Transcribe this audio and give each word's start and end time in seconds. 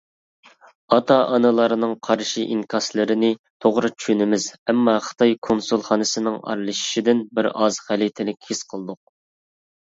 ئاتا-ئانىلارنىڭ 0.95 1.91
قارشى 2.07 2.45
ئىنكاسلىرىنى 2.55 3.29
توغرا 3.65 3.91
چۈشىنىمىز، 3.97 4.47
ئەمما 4.73 4.95
خىتاي 5.09 5.37
كونسۇلخانىسىنىڭ 5.49 6.41
ئارىلىشىشىدىن 6.41 7.23
بىر 7.41 7.51
ئاز 7.53 7.79
غەلىتىلىك 7.91 8.51
ھېس 8.51 8.65
قىلدۇق. 8.75 9.01